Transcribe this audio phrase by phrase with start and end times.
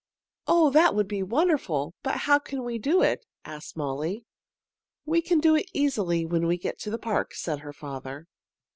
[0.47, 1.93] "Oh, that would be wonderful!
[2.01, 4.25] But how can we do it?" asked Molly.
[5.05, 8.25] "We can do it easily when we get to the park," said her father.